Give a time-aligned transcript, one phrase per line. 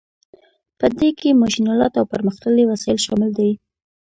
[0.79, 3.51] په دې کې ماشین الات او پرمختللي وسایل شامل دي.